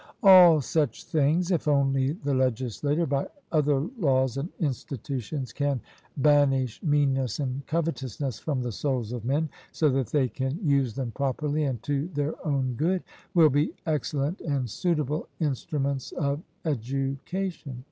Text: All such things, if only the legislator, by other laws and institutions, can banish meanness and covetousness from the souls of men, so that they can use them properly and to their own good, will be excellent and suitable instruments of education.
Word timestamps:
All 0.23 0.61
such 0.61 1.03
things, 1.03 1.51
if 1.51 1.67
only 1.67 2.13
the 2.13 2.33
legislator, 2.33 3.05
by 3.05 3.27
other 3.51 3.81
laws 3.99 4.35
and 4.37 4.49
institutions, 4.59 5.53
can 5.53 5.79
banish 6.17 6.81
meanness 6.81 7.37
and 7.39 7.63
covetousness 7.67 8.39
from 8.39 8.61
the 8.63 8.71
souls 8.71 9.11
of 9.11 9.25
men, 9.25 9.47
so 9.71 9.89
that 9.89 10.07
they 10.07 10.27
can 10.27 10.57
use 10.67 10.95
them 10.95 11.11
properly 11.11 11.65
and 11.65 11.83
to 11.83 12.07
their 12.15 12.33
own 12.43 12.73
good, 12.73 13.03
will 13.35 13.51
be 13.51 13.75
excellent 13.85 14.41
and 14.41 14.67
suitable 14.71 15.27
instruments 15.39 16.13
of 16.13 16.41
education. 16.65 17.79